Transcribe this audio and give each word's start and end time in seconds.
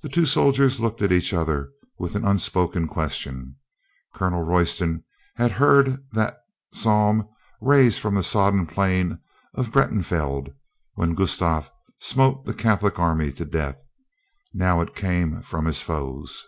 The 0.00 0.08
two 0.08 0.26
soldiers 0.26 0.78
looked 0.78 1.02
at 1.02 1.10
each 1.10 1.34
other 1.34 1.72
with 1.98 2.14
an 2.14 2.24
un 2.24 2.38
spoken 2.38 2.86
question. 2.86 3.56
Colonel 4.14 4.42
Royston 4.44 5.02
had 5.34 5.50
heard 5.50 6.06
that 6.12 6.36
psalm 6.72 7.28
rise 7.60 7.98
from 7.98 8.14
the 8.14 8.22
sodden 8.22 8.64
plain 8.64 9.18
of 9.54 9.72
Breitenfeld 9.72 10.54
when 10.94 11.16
Gustavus 11.16 11.68
smote 11.98 12.44
the 12.46 12.54
Catholic 12.54 13.00
army 13.00 13.32
to 13.32 13.44
death. 13.44 13.82
Now 14.54 14.80
it 14.82 14.94
came 14.94 15.42
from 15.42 15.64
his 15.64 15.82
foes. 15.82 16.46